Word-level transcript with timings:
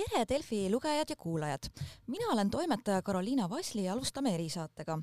tere, 0.00 0.24
Delfi 0.28 0.70
lugejad 0.70 1.10
ja 1.10 1.16
kuulajad! 1.16 1.68
mina 2.06 2.32
olen 2.32 2.50
toimetaja 2.50 3.02
Karoliina 3.02 3.50
Vasli 3.50 3.84
ja 3.84 3.92
alustame 3.92 4.34
erisaatega. 4.34 4.98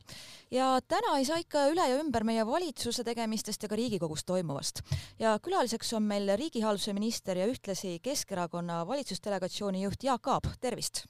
ja 0.52 0.80
täna 0.88 1.18
ei 1.18 1.26
saa 1.26 1.38
ikka 1.38 1.68
üle 1.72 1.86
ja 1.90 2.00
ümber 2.02 2.24
meie 2.24 2.46
valitsuse 2.46 3.04
tegemistest 3.04 3.64
ja 3.64 3.70
ka 3.70 3.76
Riigikogus 3.76 4.26
toimuvast. 4.26 4.82
ja 5.20 5.38
külaliseks 5.40 5.94
on 5.94 6.04
meil 6.04 6.38
riigihalduse 6.38 6.94
minister 6.94 7.38
ja 7.38 7.46
ühtlasi 7.46 8.00
Keskerakonna 8.00 8.88
valitsusdelegatsiooni 8.88 9.84
juht 9.84 10.04
Jaak 10.04 10.28
Aab, 10.28 10.50
tervist! 10.62 11.06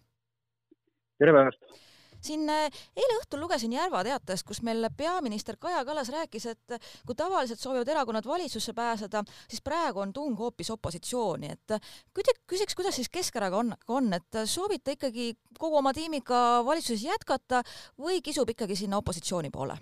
tere 1.17 1.33
päevast! 1.33 1.86
Siin 2.27 2.47
äh, 2.51 2.67
eile 2.97 3.17
õhtul 3.21 3.41
lugesin 3.43 3.73
Järva 3.75 4.03
teatest, 4.07 4.45
kus 4.47 4.61
meil 4.65 4.85
peaminister 4.97 5.57
Kaja 5.61 5.83
Kallas 5.87 6.11
rääkis, 6.13 6.47
et 6.53 6.77
kui 7.07 7.17
tavaliselt 7.17 7.61
soovivad 7.61 7.89
erakonnad 7.93 8.27
valitsusse 8.27 8.73
pääseda, 8.77 9.23
siis 9.47 9.63
praegu 9.63 10.03
on 10.03 10.13
tung 10.13 10.37
hoopis 10.39 10.71
opositsiooni, 10.75 11.53
et 11.55 11.77
küsiks, 12.13 12.75
kuidas 12.75 12.99
siis 12.99 13.11
Keskerakond 13.13 13.77
on, 13.87 14.11
et 14.13 14.41
soovite 14.45 14.97
ikkagi 14.97 15.33
kogu 15.59 15.79
oma 15.79 15.93
tiimiga 15.95 16.63
valitsuses 16.65 17.05
jätkata 17.07 17.63
või 17.99 18.21
kisub 18.23 18.49
ikkagi 18.53 18.75
sinna 18.75 19.01
opositsiooni 19.01 19.53
poole? 19.53 19.77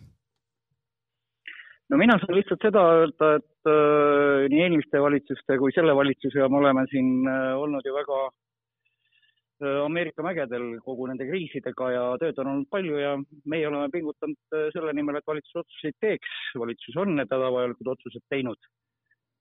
no 1.89 1.97
mina 2.01 2.15
saan 2.17 2.33
lihtsalt 2.33 2.63
seda 2.65 2.81
öelda, 3.01 3.35
et 3.37 3.69
äh, 3.69 4.47
nii 4.49 4.63
eelmiste 4.65 5.01
valitsuste 5.01 5.59
kui 5.61 5.73
selle 5.75 5.93
valitsusega 5.95 6.49
me 6.49 6.57
oleme 6.63 6.85
siin 6.89 7.11
äh, 7.29 7.53
olnud 7.61 7.85
ju 7.85 7.93
väga 7.93 8.23
Äh, 8.25 8.44
Ameerika 9.63 10.23
mägedel 10.25 10.79
kogu 10.83 11.05
nende 11.07 11.27
kriisidega 11.29 11.89
ja 11.93 12.05
tööd 12.19 12.39
on 12.43 12.49
olnud 12.51 12.69
palju 12.71 12.97
ja 12.99 13.13
meie 13.47 13.67
oleme 13.69 13.87
pingutanud 13.93 14.55
äh, 14.57 14.65
selle 14.75 14.91
nimel, 14.93 15.15
et 15.19 15.27
valitsus 15.27 15.61
otsuseid 15.61 15.95
teeks. 16.03 16.33
valitsus 16.59 16.97
on 16.99 17.15
need 17.15 17.31
hädavajalikud 17.31 17.91
otsused 17.93 18.25
teinud. 18.29 18.59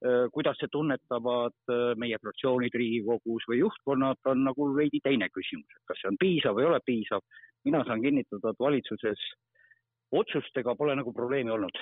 Äh, 0.07 0.29
kuidas 0.35 0.61
see 0.61 0.71
tunnetavad 0.71 1.57
meie 1.99 2.21
fraktsioonid 2.23 2.79
Riigikogus 2.79 3.49
või 3.51 3.59
juhtkonnad, 3.65 4.23
on 4.31 4.45
nagu 4.47 4.69
veidi 4.77 5.03
teine 5.03 5.31
küsimus, 5.35 5.75
et 5.75 5.91
kas 5.91 5.99
see 6.03 6.13
on 6.13 6.21
piisav 6.21 6.63
ei 6.63 6.71
ole 6.71 6.79
piisav. 6.87 7.25
mina 7.65 7.81
saan 7.85 8.03
kinnitada, 8.03 8.51
et 8.53 8.61
valitsuses 8.61 9.21
otsustega 10.13 10.75
pole 10.79 10.95
nagu 10.95 11.13
probleemi 11.13 11.51
olnud. 11.51 11.79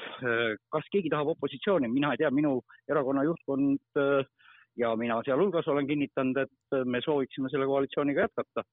kas 0.72 0.88
keegi 0.92 1.10
tahab 1.10 1.34
opositsiooni, 1.34 1.88
mina 1.88 2.12
ei 2.12 2.22
tea, 2.22 2.30
minu 2.30 2.60
erakonna 2.88 3.24
juhtkond 3.28 4.00
äh, 4.00 4.24
ja 4.76 4.94
mina 4.96 5.18
sealhulgas 5.26 5.68
olen 5.68 5.86
kinnitanud, 5.86 6.38
et 6.44 6.78
me 6.88 7.00
sooviksime 7.04 7.50
selle 7.52 7.66
koalitsiooniga 7.66 8.26
jätkata. 8.26 8.64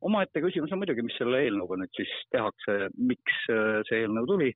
omaette 0.00 0.40
küsimus 0.40 0.72
on 0.72 0.82
muidugi, 0.82 1.02
mis 1.06 1.16
selle 1.18 1.42
eelnõuga 1.46 1.78
nüüd 1.78 1.92
siis 1.96 2.12
tehakse, 2.34 2.88
miks 2.98 3.42
äh, 3.50 3.82
see 3.88 4.02
eelnõu 4.02 4.26
tuli. 4.26 4.52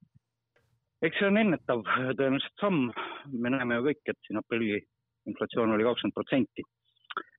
eks 1.03 1.19
see 1.19 1.29
on 1.29 1.43
ennetav 1.43 1.85
tõenäoliselt 2.19 2.63
samm, 2.63 2.91
me 3.33 3.51
näeme 3.55 3.81
ju 3.81 3.89
kõik, 3.91 4.03
et 4.07 4.19
siin 4.27 4.41
aprilli 4.43 4.81
inflatsioon 5.27 5.75
oli 5.75 5.87
kakskümmend 5.87 6.15
protsenti 6.15 6.65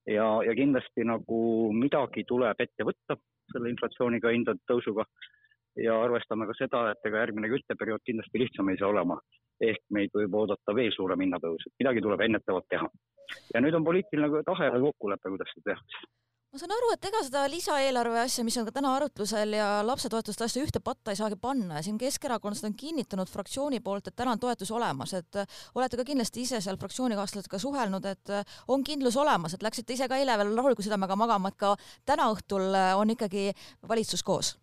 ja, 0.07 0.27
ja 0.45 0.53
kindlasti 0.55 1.05
nagu 1.07 1.39
midagi 1.75 2.23
tuleb 2.27 2.61
ette 2.63 2.85
võtta 2.87 3.17
selle 3.51 3.71
inflatsiooniga, 3.71 4.31
hindade 4.35 4.63
tõusuga 4.69 5.05
ja 5.79 5.97
arvestame 6.03 6.47
ka 6.49 6.55
seda, 6.57 6.83
et 6.91 7.09
ega 7.09 7.23
järgmine 7.23 7.51
kütteperiood 7.51 8.03
kindlasti 8.07 8.41
lihtsam 8.41 8.71
ei 8.71 8.79
saa 8.79 8.91
olema. 8.93 9.19
Ehk 9.61 9.83
meid 9.94 10.13
võib 10.13 10.36
oodata 10.41 10.75
veel 10.75 10.94
suurem 10.95 11.25
hinnatõus, 11.25 11.66
et 11.67 11.83
midagi 11.83 12.03
tuleb 12.05 12.22
ennetavalt 12.27 12.67
teha. 12.69 12.89
ja 13.53 13.61
nüüd 13.61 13.75
on 13.75 13.83
poliitiline 13.83 14.44
tahe 14.47 14.72
ja 14.72 14.80
kokkulepe, 14.80 15.33
kuidas 15.33 15.52
seda 15.53 15.73
tehakse. 15.73 16.08
Ma 16.47 16.61
saan 16.61 16.72
aru, 16.72 16.94
et 16.95 17.05
ega 17.09 17.19
seda 17.27 17.41
lisaeelarve 17.52 18.22
asja, 18.22 18.44
mis 18.47 18.55
on 18.55 18.64
ka 18.69 18.72
täna 18.77 18.94
arutlusel 18.95 19.52
ja 19.58 19.66
lapsetoetuste 19.83 20.45
asja 20.45 20.61
ühte 20.64 20.80
patta 20.80 21.11
ei 21.11 21.19
saagi 21.19 21.36
panna. 21.36 21.75
Ja 21.75 21.83
siin 21.83 21.97
Keskerakond 21.99 22.64
on 22.64 22.75
kinnitanud 22.80 23.27
fraktsiooni 23.27 23.81
poolt, 23.83 24.08
et 24.08 24.16
täna 24.16 24.31
on 24.31 24.39
toetus 24.39 24.72
olemas, 24.72 25.11
et 25.19 25.41
olete 25.75 25.99
ka 25.99 26.05
kindlasti 26.08 26.45
ise 26.47 26.61
seal 26.64 26.80
fraktsioonikaaslastega 26.80 27.59
suhelnud, 27.59 28.08
et 28.08 28.31
on 28.71 28.86
kindlus 28.88 29.19
olemas, 29.19 29.58
et 29.58 29.66
läksite 29.67 29.97
ise 29.97 30.08
ka 30.08 30.21
eile 30.21 30.38
veel 30.39 30.55
rahuliku 30.55 30.86
südamega 30.88 31.19
magama, 31.19 31.52
et 31.52 31.60
ka 31.60 31.76
täna 32.08 32.30
õhtul 32.31 32.80
on 32.95 33.11
ikkagi 33.11 33.52
valitsus 33.92 34.23
koos 34.23 34.55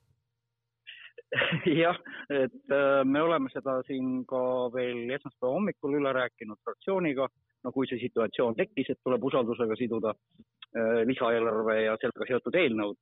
jah, 1.83 1.99
et 2.31 2.73
äh, 2.73 3.03
me 3.05 3.23
oleme 3.23 3.51
seda 3.53 3.79
siin 3.89 4.23
ka 4.29 4.41
veel 4.75 5.11
esmaspäeva 5.17 5.57
hommikul 5.57 5.99
üle 5.99 6.13
rääkinud 6.15 6.61
fraktsiooniga, 6.65 7.27
no 7.65 7.73
kui 7.75 7.89
see 7.91 8.01
situatsioon 8.03 8.57
tekkis, 8.59 8.93
et 8.93 9.01
tuleb 9.03 9.25
usaldusega 9.31 9.77
siduda 9.79 10.15
äh, 10.15 11.03
lisaeelarve 11.09 11.81
ja 11.83 11.97
sellega 12.01 12.29
seotud 12.31 12.59
eelnõud, 12.61 12.99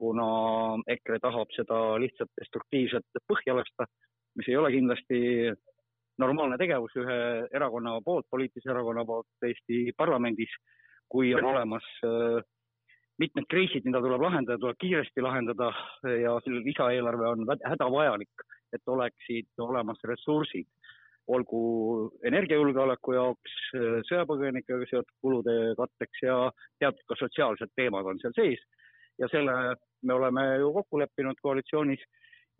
kuna 0.00 0.28
EKRE 0.96 1.20
tahab 1.24 1.52
seda 1.56 1.80
lihtsalt 2.00 2.32
destruktiivselt 2.40 3.22
põhja 3.28 3.56
lasta, 3.56 3.88
mis 4.36 4.48
ei 4.50 4.58
ole 4.60 4.72
kindlasti 4.74 5.20
normaalne 6.20 6.58
tegevus 6.60 6.96
ühe 7.00 7.18
erakonna 7.52 7.98
poolt, 8.04 8.28
poliitilise 8.30 8.72
erakonna 8.72 9.04
poolt 9.08 9.48
Eesti 9.48 9.92
parlamendis, 9.96 10.52
kui 11.12 11.34
on 11.36 11.52
olemas 11.52 11.86
äh, 12.04 12.40
mitmed 13.22 13.46
kriisid, 13.48 13.86
mida 13.88 14.00
tuleb 14.04 14.22
lahendada, 14.26 14.58
tuleb 14.60 14.78
kiiresti 14.80 15.24
lahendada 15.24 15.70
ja 16.04 16.36
selle 16.44 16.62
lisaeelarve 16.66 17.30
on 17.30 17.46
hädavajalik, 17.64 18.44
et 18.76 18.92
oleksid 18.92 19.48
olemas 19.62 20.02
ressursid, 20.10 20.68
olgu 21.32 21.60
energiajulgeoleku 22.28 23.16
jaoks, 23.16 23.54
sõjapõgenikega 24.10 24.86
seotud 24.90 25.16
kulude 25.24 25.56
katteks 25.78 26.22
ja 26.22 26.36
teatud 26.78 27.02
ka 27.08 27.18
sotsiaalsed 27.22 27.72
teemad 27.78 28.06
on 28.06 28.20
seal 28.22 28.36
sees. 28.36 28.62
ja 29.18 29.28
selle 29.32 29.52
me 30.02 30.12
oleme 30.12 30.42
ju 30.60 30.72
kokku 30.72 30.98
leppinud 31.00 31.38
koalitsioonis 31.42 32.02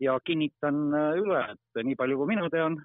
ja 0.01 0.15
kinnitan 0.25 0.89
üle, 1.21 1.41
et 1.53 1.83
nii 1.85 1.95
palju 1.95 2.17
kui 2.17 2.29
mina 2.33 2.49
tean, 2.49 2.79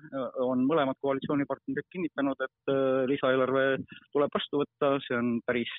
on 0.44 0.64
mõlemad 0.68 0.96
koalitsioonipartnerid 1.00 1.88
kinnitanud, 1.92 2.44
et 2.44 2.72
lisaeelarve 3.08 3.64
tuleb 4.12 4.32
vastu 4.36 4.60
võtta, 4.60 4.94
see 5.06 5.16
on 5.16 5.34
päris 5.46 5.72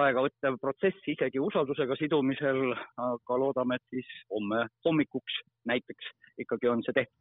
aegavõttev 0.00 0.58
protsess 0.62 1.10
isegi 1.10 1.40
usaldusega 1.42 1.96
sidumisel, 2.00 2.72
aga 3.08 3.38
loodame, 3.38 3.78
et 3.78 3.96
siis 3.96 4.14
homme 4.30 4.66
hommikuks 4.86 5.42
näiteks 5.68 6.14
ikkagi 6.44 6.70
on 6.72 6.82
see 6.86 6.96
tehtud. 6.96 7.20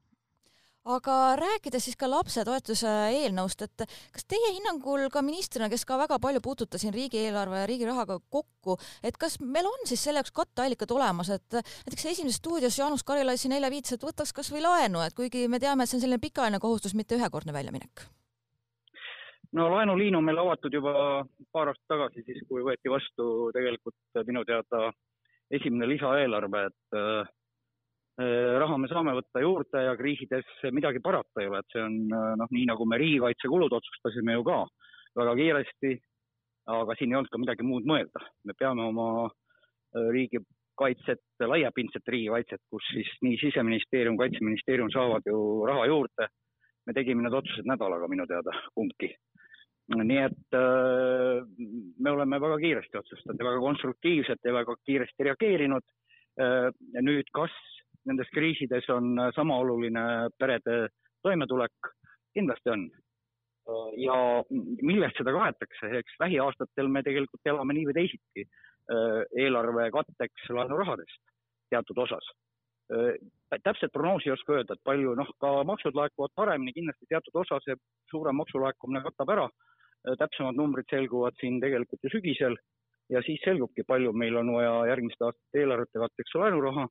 Aga 0.89 1.35
rääkides 1.37 1.83
siis 1.85 1.97
ka 1.97 2.07
lapsetoetuse 2.09 2.89
eelnõust, 3.13 3.61
et 3.67 3.83
kas 3.85 4.23
teie 4.25 4.47
hinnangul 4.55 5.03
ka 5.13 5.21
ministrina, 5.21 5.67
kes 5.69 5.83
ka 5.85 5.99
väga 5.99 6.17
palju 6.23 6.41
puututa 6.41 6.79
siin 6.81 6.95
riigieelarve 6.95 7.59
ja 7.59 7.67
riigi 7.69 7.85
rahaga 7.85 8.17
kokku, 8.33 8.79
et 9.05 9.19
kas 9.21 9.37
meil 9.41 9.69
on 9.69 9.85
siis 9.85 10.01
selle 10.01 10.23
jaoks 10.23 10.33
katteallikad 10.39 10.93
olemas, 10.95 11.29
et 11.29 11.59
näiteks 11.59 12.07
Esimeses 12.15 12.41
stuudios 12.41 12.79
Jaanus 12.79 13.05
Karilaid 13.05 13.37
siin 13.37 13.53
eile 13.53 13.69
viitas, 13.69 13.93
et 13.93 14.07
võtaks 14.07 14.33
kas 14.33 14.49
või 14.49 14.65
laenu, 14.65 15.05
et 15.05 15.13
kuigi 15.13 15.45
me 15.47 15.61
teame, 15.61 15.85
et 15.85 15.93
see 15.93 15.99
on 15.99 16.07
selline 16.07 16.23
pikaajaline 16.25 16.63
kohustus, 16.65 16.97
mitte 16.97 17.19
ühekordne 17.19 17.53
väljaminek 17.53 18.07
no 19.57 19.67
laenuliin 19.72 20.16
on 20.16 20.23
meil 20.25 20.39
avatud 20.41 20.73
juba 20.73 20.94
paar 21.51 21.72
aastat 21.72 21.88
tagasi, 21.91 22.23
siis 22.25 22.44
kui 22.50 22.63
võeti 22.66 22.91
vastu 22.91 23.25
tegelikult 23.56 24.23
minu 24.28 24.44
teada 24.47 24.91
esimene 25.51 25.89
lisaeelarve, 25.91 26.63
et 26.69 26.97
äh, 26.97 27.34
raha 28.61 28.78
me 28.79 28.88
saame 28.91 29.16
võtta 29.17 29.44
juurde 29.44 29.84
ja 29.84 29.97
kriisides 30.00 30.47
midagi 30.72 31.01
parata 31.03 31.44
ei 31.44 31.51
ole, 31.51 31.59
et 31.59 31.75
see 31.75 31.84
on 31.84 31.97
äh, 32.16 32.31
noh, 32.40 32.53
nii 32.56 32.69
nagu 32.69 32.88
me 32.88 33.00
riigikaitsekulud 33.01 33.75
otsustasime 33.79 34.38
ju 34.38 34.47
ka 34.47 34.63
väga 35.19 35.35
kiiresti, 35.41 35.94
aga 36.72 36.95
siin 36.95 37.11
ei 37.11 37.19
olnud 37.19 37.34
ka 37.34 37.41
midagi 37.41 37.67
muud 37.67 37.88
mõelda. 37.90 38.23
me 38.47 38.56
peame 38.57 38.88
oma 38.88 39.07
äh, 39.28 40.07
riigikaitset, 40.16 41.25
laiapindset 41.44 42.07
riigikaitset, 42.16 42.63
kus 42.72 42.88
siis 42.94 43.11
nii 43.25 43.41
Siseministeerium, 43.44 44.19
Kaitseministeerium 44.22 44.94
saavad 44.94 45.28
ju 45.28 45.66
raha 45.67 45.90
juurde. 45.91 46.31
me 46.88 46.94
tegime 46.94 47.22
need 47.22 47.35
otsused 47.38 47.67
nädalaga 47.69 48.07
minu 48.09 48.23
teada 48.25 48.56
kumbki 48.73 49.11
nii 50.11 50.22
et 50.27 50.55
äh, 50.57 51.44
me 51.99 52.11
oleme 52.11 52.39
väga 52.41 52.57
kiiresti 52.61 52.99
otsustanud 52.99 53.39
ja 53.39 53.47
väga 53.47 53.61
konstruktiivselt 53.63 54.44
ja 54.44 54.55
väga 54.55 54.75
kiiresti 54.85 55.27
reageerinud. 55.29 55.85
Äh, 56.41 56.67
nüüd, 57.05 57.29
kas 57.35 57.53
nendes 58.07 58.29
kriisides 58.33 58.89
on 58.91 59.13
sama 59.35 59.59
oluline 59.63 60.03
perede 60.39 60.89
toimetulek? 61.23 61.93
kindlasti 62.35 62.72
on. 62.72 62.85
Äh, 63.69 63.87
ja 64.05 64.17
millest 64.81 65.19
seda 65.19 65.34
kaetakse, 65.35 65.91
eks 66.02 66.19
lähiaastatel 66.23 66.91
me 66.91 67.03
tegelikult 67.08 67.53
elame 67.53 67.78
nii 67.78 67.90
või 67.91 67.99
teisiti 68.02 68.49
eelarve 69.40 69.85
katteks 69.93 70.49
laenurahadest 70.52 71.22
teatud 71.72 71.99
osas. 72.03 72.25
täpset 73.63 73.91
prognoosi 73.93 74.28
ei 74.28 74.34
oska 74.34 74.55
öelda, 74.58 74.75
et 74.75 74.84
palju, 74.84 75.13
noh, 75.16 75.29
ka 75.40 75.52
maksud 75.63 75.96
laekuvad 75.96 76.34
paremini, 76.35 76.73
kindlasti 76.75 77.08
teatud 77.08 77.37
osa 77.43 77.59
see 77.63 77.78
suurem 78.11 78.35
maksulaekumine 78.41 79.03
katab 79.05 79.31
ära 79.31 79.46
täpsemad 80.19 80.57
numbrid 80.57 80.89
selguvad 80.89 81.37
siin 81.39 81.59
tegelikult 81.61 82.03
ju 82.03 82.13
sügisel 82.13 82.55
ja 83.11 83.21
siis 83.25 83.41
selgubki, 83.45 83.83
palju 83.87 84.13
meil 84.13 84.37
on 84.39 84.53
vaja 84.55 84.73
järgmiste 84.91 85.27
aastate 85.27 85.63
eelarvete 85.63 86.01
katteks 86.03 86.37
laenuraha 86.39 86.87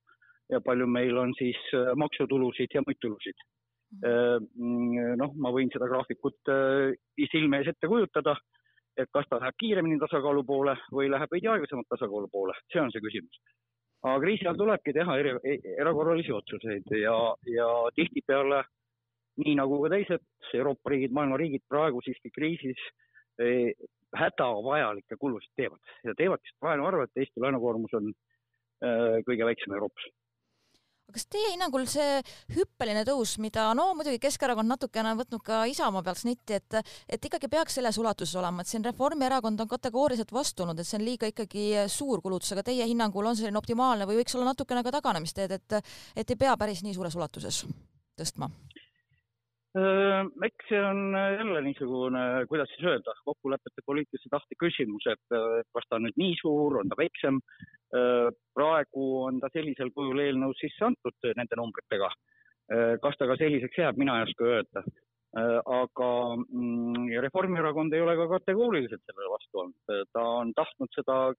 ja 0.52 0.60
palju 0.64 0.86
meil 0.86 1.18
on 1.18 1.34
siis 1.38 1.58
äh, 1.74 1.94
maksutulusid 1.96 2.74
ja 2.74 2.84
muid 2.86 3.00
tulusid. 3.00 3.46
Äh, 4.06 4.38
noh, 5.22 5.34
ma 5.34 5.52
võin 5.54 5.70
seda 5.72 5.88
graafikut 5.90 6.54
silme 7.32 7.60
ees 7.60 7.72
ette 7.72 7.90
kujutada, 7.90 8.36
et 8.98 9.08
kas 9.14 9.28
ta 9.30 9.38
läheb 9.40 9.56
kiiremini 9.60 9.98
tasakaalu 10.02 10.44
poole 10.46 10.76
või 10.92 11.10
läheb 11.10 11.32
veidi 11.32 11.48
aeglasemalt 11.50 11.88
tasakaalu 11.90 12.28
poole, 12.32 12.56
see 12.72 12.82
on 12.82 12.92
see 12.92 13.02
küsimus. 13.04 13.40
aga 14.02 14.20
kriisi 14.22 14.46
ajal 14.46 14.56
tulebki 14.56 14.92
teha 14.96 15.16
eri, 15.20 15.32
e-, 15.44 15.74
erakorralisi 15.82 16.32
otsuseid 16.32 16.86
ja, 17.02 17.16
ja 17.54 17.66
tihtipeale 17.96 18.62
nii 19.38 19.54
nagu 19.58 19.80
ka 19.84 19.92
teised 19.94 20.54
Euroopa 20.58 20.90
riigid, 20.90 21.14
maailma 21.14 21.38
riigid 21.40 21.62
praegu 21.68 22.02
siiski 22.04 22.32
kriisis 22.34 22.80
hädavajalikke 24.20 25.16
kulusid 25.16 25.52
teevad 25.56 25.94
ja 26.04 26.14
teevad 26.18 26.42
lihtsalt 26.42 26.66
laenu 26.66 26.88
arvelt, 26.88 27.12
Eesti 27.16 27.40
laenukoormus 27.40 27.94
on 27.96 28.10
kõige 29.28 29.46
väiksem 29.46 29.76
Euroopas 29.76 30.10
kas 31.14 31.26
teie 31.30 31.52
hinnangul 31.52 31.86
see 31.90 32.20
hüppeline 32.54 33.02
tõus, 33.08 33.34
mida 33.42 33.68
no 33.76 33.90
muidugi 33.98 34.20
Keskerakond 34.22 34.70
natukene 34.70 35.12
on 35.12 35.20
võtnud 35.20 35.42
ka 35.46 35.64
Isamaa 35.70 36.04
pealt 36.06 36.22
snitti, 36.22 36.58
et 36.60 36.78
et 37.10 37.28
ikkagi 37.30 37.50
peaks 37.50 37.78
selles 37.78 37.98
ulatuses 37.98 38.36
olema, 38.38 38.62
et 38.62 38.70
siin 38.70 38.86
Reformierakond 38.86 39.60
on 39.64 39.70
kategooriliselt 39.70 40.32
vastu 40.32 40.64
olnud, 40.64 40.78
et 40.78 40.88
see 40.88 41.00
on 41.00 41.06
liiga 41.06 41.30
ikkagi 41.30 41.66
suur 41.90 42.22
kulutus, 42.22 42.52
aga 42.54 42.64
teie 42.70 42.86
hinnangul 42.86 43.26
on 43.26 43.38
selline 43.38 43.58
optimaalne 43.58 44.08
või 44.08 44.20
võiks 44.22 44.36
olla 44.38 44.52
natukene 44.52 44.84
ka 44.86 44.94
taganemisteed, 45.00 45.56
et 45.58 45.80
et 46.16 46.30
ei 46.30 46.42
pea 46.44 46.56
päris 46.60 46.84
nii 46.86 46.94
suures 46.96 47.18
ulatuses 47.18 47.64
tõstma? 48.20 48.50
Eks 49.74 50.66
see 50.68 50.80
on 50.82 51.14
jälle 51.14 51.60
niisugune, 51.62 52.46
kuidas 52.48 52.68
siis 52.74 52.86
öelda, 52.90 53.14
kokkulepete 53.24 53.84
poliitilise 53.86 54.30
tahte 54.30 54.56
küsimus, 54.58 55.06
et 55.06 55.36
kas 55.74 55.86
ta 55.88 55.98
on 55.98 56.08
nüüd 56.08 56.18
nii 56.18 56.34
suur, 56.40 56.80
on 56.80 56.90
ta 56.90 56.98
väiksem. 56.98 57.38
praegu 58.54 59.04
on 59.24 59.40
ta 59.40 59.48
sellisel 59.52 59.90
kujul 59.94 60.18
eelnõus 60.18 60.58
sisse 60.62 60.84
antud 60.84 61.30
nende 61.36 61.56
numbritega. 61.56 62.10
kas 63.02 63.16
ta 63.18 63.26
ka 63.26 63.36
selliseks 63.36 63.78
jääb, 63.78 63.96
mina 63.96 64.18
ei 64.18 64.26
oska 64.26 64.44
öelda. 64.44 64.82
aga 65.78 66.10
mm, 66.48 67.14
Reformierakond 67.22 67.92
ei 67.92 68.00
ole 68.00 68.16
ka 68.16 68.26
kategooriliselt 68.28 69.02
sellele 69.06 69.30
vastu 69.30 69.58
olnud, 69.58 70.06
ta 70.12 70.22
on 70.42 70.52
tahtnud 70.54 70.90
seda 70.98 71.32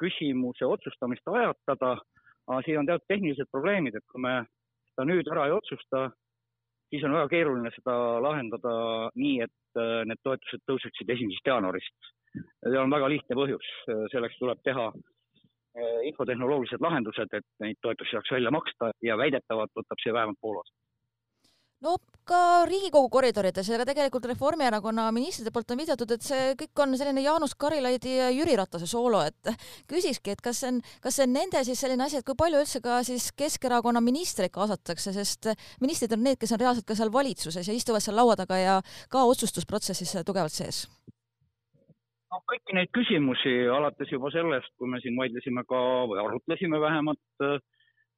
küsimuse 0.00 0.64
otsustamist 0.64 1.28
ajatada, 1.28 1.98
aga 2.48 2.60
siin 2.64 2.78
on 2.78 2.86
teatud 2.86 3.08
tehnilised 3.08 3.48
probleemid, 3.52 3.94
et 3.94 4.06
kui 4.08 4.20
me 4.24 4.38
seda 4.94 5.04
nüüd 5.04 5.28
ära 5.28 5.48
ei 5.48 5.52
otsusta, 5.52 6.08
siis 6.94 7.04
on 7.06 7.16
väga 7.16 7.30
keeruline 7.32 7.72
seda 7.74 7.94
lahendada 8.22 8.74
nii, 9.18 9.40
et 9.46 9.80
äh, 9.80 10.04
need 10.08 10.20
toetused 10.26 10.62
tõuseksid 10.70 11.10
esimesest 11.16 11.50
jaanuarist. 11.50 12.12
seal 12.34 12.80
on 12.82 12.94
väga 12.94 13.10
lihtne 13.10 13.38
põhjus, 13.38 13.66
selleks 14.12 14.38
tuleb 14.38 14.62
teha 14.66 14.86
äh, 14.94 16.00
infotehnoloogilised 16.10 16.82
lahendused, 16.86 17.34
et 17.34 17.46
neid 17.64 17.80
toetusi 17.82 18.14
saaks 18.14 18.34
välja 18.36 18.54
maksta 18.54 18.92
ja 19.02 19.18
väidetavalt 19.18 19.74
võtab 19.80 20.02
see 20.02 20.14
vähemalt 20.14 20.40
pool 20.40 20.62
aastat 20.62 20.83
no 21.84 21.96
ka 22.24 22.64
Riigikogu 22.68 23.10
koridorides 23.12 23.68
ja 23.68 23.78
ka 23.80 23.84
tegelikult 23.88 24.24
Reformierakonna 24.30 25.10
ministrite 25.12 25.52
poolt 25.52 25.74
on 25.74 25.80
viidatud, 25.82 26.14
et 26.14 26.24
see 26.24 26.54
kõik 26.60 26.82
on 26.84 26.96
selline 26.96 27.24
Jaanus 27.24 27.52
Karilaidi 27.60 28.16
ja 28.16 28.30
Jüri 28.32 28.56
Ratase 28.56 28.88
soolo, 28.88 29.20
et 29.28 29.52
küsikski, 29.90 30.32
et 30.32 30.40
kas 30.44 30.62
see 30.62 30.72
on, 30.72 30.80
kas 31.04 31.18
see 31.18 31.26
on 31.28 31.34
nende 31.36 31.60
siis 31.68 31.84
selline 31.84 32.06
asi, 32.06 32.20
et 32.20 32.26
kui 32.26 32.38
palju 32.40 32.62
üldse 32.64 32.80
ka 32.84 33.02
siis 33.06 33.28
Keskerakonna 33.36 34.00
ministreid 34.04 34.54
kaasatakse, 34.54 35.12
sest 35.16 35.52
ministrid 35.84 36.16
on 36.16 36.24
need, 36.24 36.40
kes 36.40 36.56
on 36.56 36.62
reaalselt 36.64 36.88
ka 36.88 36.96
seal 36.96 37.12
valitsuses 37.12 37.68
ja 37.68 37.76
istuvad 37.76 38.04
seal 38.04 38.16
laua 38.16 38.38
taga 38.40 38.60
ja 38.60 38.78
ka 39.12 39.26
otsustusprotsessis 39.28 40.16
tugevalt 40.24 40.56
sees. 40.56 40.86
No 42.32 42.40
kõiki 42.50 42.74
neid 42.74 42.88
küsimusi, 42.96 43.52
alates 43.70 44.10
juba 44.10 44.32
sellest, 44.34 44.72
kui 44.80 44.88
me 44.90 44.98
siin 45.04 45.14
vaidlesime 45.20 45.62
ka 45.68 45.80
või 46.10 46.18
arutlesime 46.24 46.80
vähemalt 46.82 47.44
äh, 47.44 47.60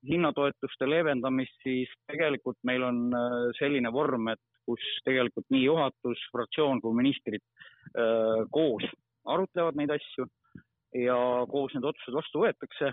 hinnatoetuste 0.07 0.89
leevendamist, 0.89 1.57
siis 1.65 1.91
tegelikult 2.11 2.59
meil 2.69 2.85
on 2.87 3.03
äh, 3.15 3.35
selline 3.59 3.93
vorm, 3.93 4.31
et 4.33 4.43
kus 4.67 4.83
tegelikult 5.07 5.47
nii 5.55 5.65
juhatus, 5.65 6.23
fraktsioon 6.33 6.81
kui 6.83 6.97
ministrid 6.97 7.43
äh, 7.43 8.45
koos 8.53 8.87
arutlevad 9.27 9.79
neid 9.79 9.93
asju 9.95 10.27
ja 11.03 11.19
koos 11.51 11.75
need 11.75 11.87
otsused 11.87 12.15
vastu 12.15 12.43
võetakse. 12.45 12.93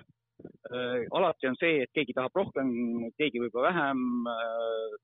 Äh, 0.73 1.03
alati 1.13 1.49
on 1.49 1.57
see, 1.59 1.83
et 1.85 1.91
keegi 1.95 2.15
tahab 2.17 2.35
rohkem, 2.39 2.69
keegi 3.19 3.41
võib-olla 3.43 3.71
vähem, 3.71 4.05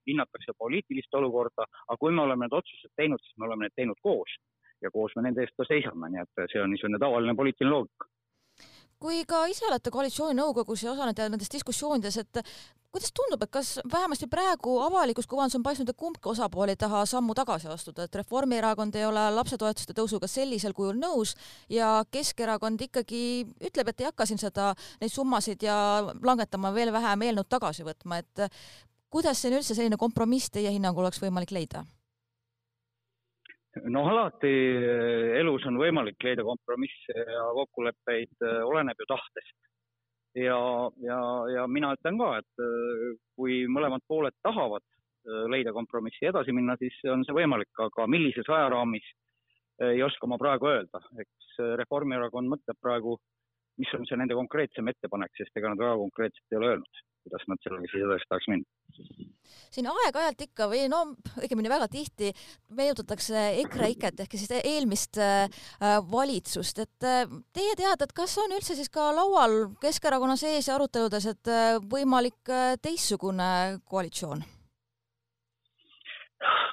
hinnatakse 0.09 0.55
poliitilist 0.57 1.13
olukorda, 1.19 1.67
aga 1.87 1.99
kui 2.01 2.15
me 2.15 2.25
oleme 2.25 2.47
need 2.47 2.57
otsused 2.61 2.95
teinud, 2.97 3.21
siis 3.23 3.37
me 3.37 3.49
oleme 3.49 3.67
need 3.67 3.77
teinud 3.77 3.99
koos 4.03 4.39
ja 4.79 4.91
koos 4.93 5.11
me 5.15 5.25
nende 5.25 5.43
eest 5.43 5.57
ka 5.59 5.67
seisame, 5.67 6.07
nii 6.11 6.23
et 6.23 6.47
see 6.53 6.61
on 6.63 6.71
niisugune 6.71 7.01
tavaline 7.01 7.35
poliitiline 7.35 7.73
loogika 7.73 8.07
kui 8.99 9.23
ka 9.27 9.45
ise 9.51 9.65
olete 9.69 9.91
koalitsiooninõukogus 9.93 10.83
ja 10.83 10.91
osalete 10.91 11.29
nendes 11.29 11.51
diskussioonides, 11.51 12.17
et 12.19 12.41
kuidas 12.91 13.11
tundub, 13.13 13.43
et 13.45 13.51
kas 13.53 13.75
vähemasti 13.91 14.27
praegu 14.27 14.79
avalikus 14.81 15.27
kuvandis 15.29 15.55
on 15.59 15.63
paistnud, 15.63 15.91
et 15.91 15.97
kumbki 15.97 16.31
osapool 16.31 16.71
ei 16.73 16.79
taha 16.79 17.03
sammu 17.09 17.35
tagasi 17.37 17.69
astuda, 17.69 18.07
et 18.07 18.17
Reformierakond 18.19 18.97
ei 18.97 19.05
ole 19.05 19.27
lapsetoetuste 19.35 19.93
tõusuga 19.97 20.27
sellisel 20.27 20.73
kujul 20.77 20.97
nõus 20.99 21.35
ja 21.69 21.99
Keskerakond 22.11 22.81
ikkagi 22.89 23.21
ütleb, 23.69 23.93
et 23.93 24.01
ei 24.03 24.09
hakka 24.09 24.27
siin 24.29 24.41
seda, 24.41 24.73
neid 25.01 25.13
summasid 25.13 25.63
ja 25.63 25.77
langetama 26.25 26.73
veel 26.73 26.93
vähem 26.95 27.29
eelnõud 27.29 27.49
tagasi 27.49 27.85
võtma, 27.87 28.23
et 28.23 28.49
kuidas 29.13 29.41
siin 29.41 29.55
üldse 29.59 29.77
selline 29.77 29.97
kompromiss 29.97 30.49
teie 30.49 30.73
hinnangul 30.73 31.05
oleks 31.05 31.21
võimalik 31.21 31.53
leida? 31.55 31.85
Noh, 33.87 34.09
alati 34.11 34.49
eh, 34.49 35.39
elus 35.39 35.65
on 35.69 35.79
võimalik 35.79 36.21
leida 36.25 36.45
kompromisse 36.45 37.15
ja 37.15 37.47
kokkuleppeid, 37.55 38.35
eh, 38.43 38.61
oleneb 38.67 38.99
ju 38.99 39.07
tahtest. 39.09 39.55
ja, 40.37 40.59
ja, 41.03 41.19
ja 41.49 41.65
mina 41.67 41.93
ütlen 41.97 42.19
ka, 42.21 42.29
et 42.39 42.63
eh, 42.63 43.17
kui 43.35 43.63
mõlemad 43.67 44.05
pooled 44.07 44.35
tahavad 44.43 44.85
leida 45.51 45.73
kompromissi 45.75 46.23
ja 46.23 46.31
edasi 46.31 46.53
minna, 46.55 46.77
siis 46.79 46.95
on 47.11 47.25
see 47.27 47.35
võimalik, 47.35 47.69
aga 47.83 48.05
millises 48.07 48.47
ajaraamis 48.49 49.05
ei 49.83 49.99
oska 50.01 50.27
ma 50.27 50.37
praegu 50.39 50.69
öelda, 50.71 51.01
eks 51.21 51.59
Reformierakond 51.77 52.49
mõtleb 52.49 52.79
praegu, 52.81 53.17
mis 53.77 53.91
on 53.93 54.07
see 54.07 54.17
nende 54.17 54.33
konkreetsem 54.39 54.87
ettepanek, 54.89 55.35
sest 55.37 55.59
ega 55.59 55.73
nad 55.73 55.83
väga 55.83 55.99
konkreetselt 55.99 56.55
ei 56.55 56.59
ole 56.61 56.71
öelnud 56.71 57.03
kuidas 57.23 57.45
nad 57.49 57.61
sellega 57.63 57.89
siis 57.91 58.05
edasi 58.05 58.27
tahaks 58.29 58.49
minna. 58.51 58.65
siin 59.73 59.89
aeg-ajalt 59.91 60.43
ikka 60.45 60.67
või 60.71 60.83
no 60.91 61.01
õigemini 61.41 61.71
väga 61.71 61.87
tihti 61.91 62.31
meenutatakse 62.77 63.43
EKREIKet 63.63 64.23
ehk 64.25 64.37
siis 64.37 64.53
eelmist 64.59 65.19
äh, 65.21 65.49
valitsust, 66.11 66.83
et 66.85 67.07
äh, 67.07 67.25
teie 67.55 67.75
teada, 67.79 68.05
et 68.05 68.15
kas 68.15 68.37
on 68.41 68.55
üldse 68.55 68.77
siis 68.77 68.91
ka 68.93 69.09
laual 69.15 69.75
Keskerakonna 69.81 70.37
sees 70.39 70.69
ja 70.69 70.77
aruteludes, 70.77 71.29
et 71.33 71.51
äh, 71.51 71.75
võimalik 71.91 72.55
teistsugune 72.83 73.51
koalitsioon? 73.85 74.47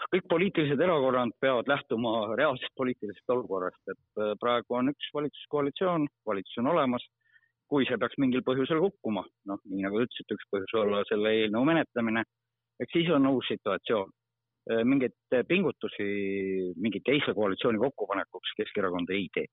kõik 0.06 0.28
poliitilised 0.30 0.80
erakonnad 0.80 1.32
peavad 1.42 1.66
lähtuma 1.66 2.10
reaalsest 2.38 2.70
poliitilisest 2.78 3.32
olukorrast, 3.34 3.80
et 3.90 4.20
praegu 4.38 4.76
on 4.78 4.92
üks 4.92 5.08
valitsuskoalitsioon, 5.12 6.06
valitsus 6.30 6.60
on 6.62 6.68
olemas 6.70 7.02
kui 7.70 7.86
see 7.88 7.98
peaks 7.98 8.18
mingil 8.22 8.44
põhjusel 8.46 8.80
kukkuma, 8.82 9.24
noh, 9.50 9.60
nii 9.70 9.84
nagu 9.86 9.98
te 9.98 10.06
ütlesite, 10.06 10.38
üks 10.38 10.48
põhjus 10.52 10.76
olla 10.82 11.02
selle 11.08 11.32
eelnõu 11.42 11.66
menetlemine, 11.66 12.22
eks 12.82 12.94
siis 12.94 13.10
on 13.14 13.26
uus 13.32 13.48
situatsioon. 13.50 14.12
Mingeid 14.86 15.14
pingutusi 15.46 16.04
mingi 16.82 16.98
teise 17.06 17.34
koalitsiooni 17.34 17.78
kokkupanekuks 17.78 18.56
Keskerakond 18.58 19.12
ei 19.14 19.28
tee 19.34 19.46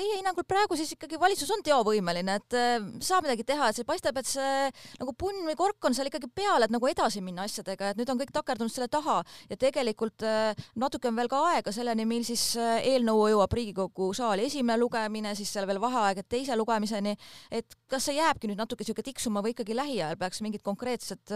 Teie 0.00 0.16
hinnangul 0.16 0.46
praegu 0.48 0.76
siis 0.78 0.94
ikkagi 0.94 1.18
valitsus 1.20 1.50
on 1.52 1.62
teovõimeline, 1.66 2.36
et 2.38 2.56
äh, 2.56 2.76
saab 3.04 3.26
midagi 3.26 3.44
teha, 3.46 3.68
et 3.68 3.76
see 3.76 3.86
paistab, 3.86 4.16
et 4.20 4.28
see 4.28 4.68
nagu 5.00 5.14
punn 5.18 5.42
või 5.48 5.56
kork 5.58 5.88
on 5.88 5.96
seal 5.96 6.08
ikkagi 6.08 6.30
peal, 6.34 6.62
et 6.64 6.72
nagu 6.72 6.88
edasi 6.88 7.20
minna 7.24 7.44
asjadega, 7.48 7.90
et 7.90 8.00
nüüd 8.00 8.10
on 8.12 8.20
kõik 8.22 8.32
takerdunud 8.34 8.72
selle 8.72 8.88
taha 8.90 9.18
ja 9.50 9.58
tegelikult 9.60 10.24
äh, 10.26 10.58
natuke 10.78 11.10
on 11.10 11.18
veel 11.18 11.30
ka 11.30 11.42
aega 11.50 11.74
selleni, 11.74 12.06
mil 12.08 12.22
siis 12.26 12.44
äh, 12.58 12.78
eelnõu 12.92 13.26
jõuab 13.34 13.56
Riigikogu 13.58 14.12
saali 14.16 14.46
esimene 14.48 14.78
lugemine, 14.80 15.34
siis 15.38 15.52
seal 15.52 15.68
veel 15.70 15.82
vaheaeg, 15.82 16.22
et 16.22 16.30
teise 16.38 16.56
lugemiseni, 16.58 17.16
et 17.50 17.76
kas 17.90 18.08
see 18.08 18.16
jääbki 18.16 18.50
nüüd 18.50 18.62
natuke 18.62 18.86
niisugune 18.86 19.10
tiksuma 19.10 19.44
või 19.44 19.56
ikkagi 19.56 19.76
lähiajal 19.76 20.16
peaks 20.22 20.40
mingid 20.46 20.64
konkreetsed 20.64 21.34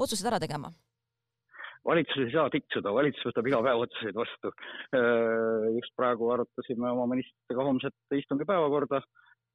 otsused 0.00 0.32
ära 0.32 0.42
tegema? 0.42 0.72
Valitsus 1.84 2.22
ei 2.24 2.32
saa 2.32 2.50
tiksuda, 2.52 2.92
valitsus 2.96 3.26
võtab 3.28 3.48
iga 3.50 3.60
päev 3.66 3.84
otsuseid 3.84 4.16
vastu. 4.16 4.52
Äh, 4.96 5.68
just 5.76 5.94
praegu 5.98 6.30
arutasime 6.34 6.90
oma 6.90 7.06
ministritega 7.12 7.66
homset 7.66 8.16
istungi 8.18 8.46
päevakorda, 8.48 9.02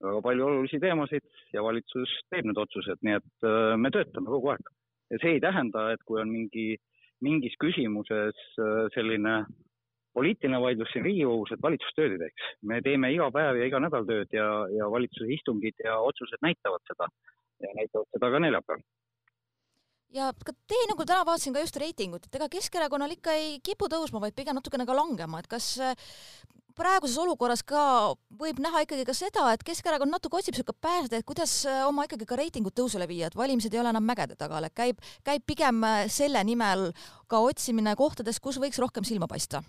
väga 0.03 0.21
palju 0.25 0.45
olulisi 0.47 0.79
teemasid 0.81 1.25
ja 1.53 1.63
valitsus 1.65 2.13
teeb 2.31 2.47
need 2.49 2.61
otsused, 2.61 3.01
nii 3.05 3.17
et 3.19 3.47
äh, 3.47 3.73
me 3.81 3.91
töötame 3.95 4.31
kogu 4.31 4.53
aeg. 4.53 4.69
ja 5.09 5.17
see 5.23 5.37
ei 5.37 5.41
tähenda, 5.41 5.89
et 5.93 6.03
kui 6.05 6.21
on 6.21 6.29
mingi, 6.29 6.77
mingis 7.25 7.57
küsimuses 7.61 8.37
äh, 8.61 8.85
selline 8.93 9.41
poliitiline 10.13 10.59
vaidlus 10.61 10.89
siin 10.93 11.05
Riigikogus, 11.05 11.51
et 11.53 11.61
valitsus 11.63 11.97
tööd 11.97 12.15
ei 12.15 12.23
teeks. 12.23 12.53
me 12.61 12.81
teeme 12.85 13.11
iga 13.13 13.29
päev 13.33 13.59
ja 13.59 13.67
iga 13.69 13.81
nädal 13.81 14.07
tööd 14.09 14.31
ja, 14.33 14.47
ja 14.77 14.89
valitsuse 14.91 15.29
istungid 15.33 15.81
ja 15.85 15.99
otsused 16.05 16.41
näitavad 16.45 16.85
seda 16.89 17.09
ja 17.59 17.75
näitavad 17.75 18.09
seda 18.15 18.31
ka 18.31 18.41
neljapäeval 18.45 18.85
ja 20.15 20.29
ka 20.45 20.53
teie 20.69 20.87
nagu 20.89 21.05
täna 21.07 21.25
vaatasin 21.27 21.55
ka 21.55 21.63
just 21.63 21.77
reitingut, 21.81 22.25
et 22.25 22.39
ega 22.39 22.49
Keskerakonnal 22.51 23.13
ikka 23.17 23.35
ei 23.37 23.57
kipu 23.63 23.89
tõusma, 23.91 24.21
vaid 24.23 24.37
pigem 24.37 24.57
natukene 24.57 24.87
ka 24.89 24.95
langema, 24.97 25.41
et 25.41 25.49
kas 25.51 25.71
äh, 25.83 25.95
praeguses 26.79 27.17
olukorras 27.21 27.63
ka 27.67 27.81
võib 28.39 28.61
näha 28.63 28.83
ikkagi 28.85 29.05
ka 29.07 29.15
seda, 29.17 29.47
et 29.53 29.65
Keskerakond 29.67 30.13
natuke 30.13 30.39
otsib 30.39 30.55
niisugune 30.55 30.81
pääseteed, 30.85 31.25
kuidas 31.27 31.59
äh, 31.69 31.81
oma 31.87 32.07
ikkagi 32.07 32.27
ka 32.29 32.39
reitingut 32.39 32.77
tõusule 32.77 33.07
viia, 33.09 33.29
et 33.29 33.37
valimised 33.37 33.73
ei 33.73 33.81
ole 33.81 33.93
enam 33.93 34.05
mägede 34.05 34.37
taga, 34.39 34.61
et 34.65 34.75
käib, 34.77 35.03
käib 35.27 35.45
pigem 35.49 35.83
äh, 35.87 36.05
selle 36.11 36.43
nimel 36.47 36.89
ka 37.29 37.43
otsimine 37.45 37.95
kohtades, 37.99 38.41
kus 38.41 38.61
võiks 38.61 38.81
rohkem 38.81 39.07
silma 39.07 39.29
paista 39.29 39.63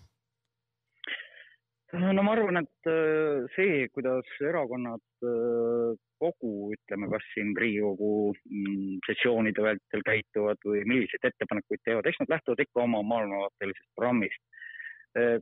no 1.92 2.22
ma 2.22 2.32
arvan, 2.36 2.60
et 2.60 2.88
äh, 2.90 3.46
see, 3.56 3.88
kuidas 3.94 4.28
erakonnad 4.46 5.02
äh, 5.26 5.96
kogu, 6.22 6.70
ütleme, 6.76 7.08
kas 7.10 7.26
siin 7.34 7.50
Riigikogu 7.58 8.32
mm, 8.36 9.00
sessioonide 9.08 9.64
vältel 9.64 10.04
käituvad 10.06 10.62
või 10.66 10.84
milliseid 10.86 11.26
ettepanekuid 11.30 11.82
teevad, 11.82 12.06
eks 12.06 12.22
nad 12.22 12.34
lähtuvad 12.36 12.62
ikka 12.62 12.84
oma 12.84 13.02
maailmavaatelisest 13.14 13.88
programmist. 13.96 14.42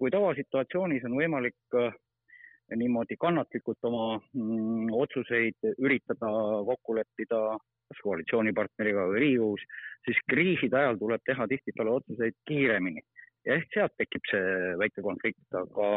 kui 0.00 0.08
tavasituatsioonis 0.08 1.02
on 1.04 1.18
võimalik 1.18 1.74
niimoodi 2.80 3.18
kannatlikult 3.20 3.84
oma 3.84 4.04
mm, 4.16 4.86
otsuseid 4.96 5.74
üritada 5.76 6.30
kokku 6.70 6.96
leppida 6.96 7.42
kas 7.88 8.00
koalitsioonipartneriga 8.04 9.04
või 9.10 9.20
Riigikogus, 9.24 9.66
siis 10.08 10.24
kriiside 10.32 10.80
ajal 10.80 10.96
tuleb 11.00 11.24
teha 11.28 11.46
tihtipeale 11.52 11.98
otsuseid 12.00 12.36
kiiremini 12.48 13.04
ja 13.48 13.56
ehk 13.56 13.74
sealt 13.74 13.96
tekib 14.00 14.28
see 14.30 14.76
väike 14.82 15.04
konflikt, 15.04 15.48
aga, 15.56 15.90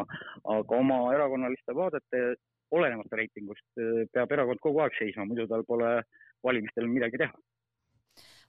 aga 0.55 0.79
oma 0.79 1.03
erakonnaliste 1.15 1.75
vaadete 1.77 2.25
olenemata 2.71 3.19
reitingust 3.19 3.81
peab 4.15 4.31
erakond 4.31 4.61
kogu 4.63 4.79
aeg 4.79 4.95
seisma, 4.95 5.27
muidu 5.27 5.47
tal 5.51 5.65
pole 5.67 5.97
valimistel 6.45 6.87
midagi 6.87 7.19
teha 7.19 7.35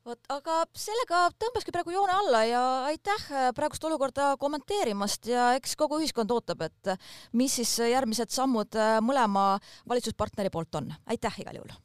vot, 0.07 0.23
aga 0.35 0.63
sellega 0.79 1.25
tõmbaski 1.41 1.75
praegu 1.75 1.95
joone 1.95 2.15
alla 2.17 2.43
ja 2.47 2.63
aitäh 2.91 3.27
äh, 3.31 3.51
praegust 3.57 3.85
olukorda 3.87 4.33
kommenteerimast 4.41 5.29
ja 5.31 5.53
eks 5.59 5.77
kogu 5.79 6.01
ühiskond 6.03 6.33
ootab, 6.35 6.65
et 6.67 6.95
äh, 6.95 7.13
mis 7.39 7.59
siis 7.61 7.75
järgmised 7.93 8.33
sammud 8.35 8.79
mõlema 9.05 9.47
valitsuspartneri 9.91 10.53
poolt 10.55 10.81
on. 10.83 10.91
aitäh 11.07 11.41
igal 11.45 11.61
juhul! 11.61 11.79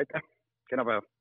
aitäh, 0.00 0.28
kena 0.70 0.86
päeva! 0.88 1.19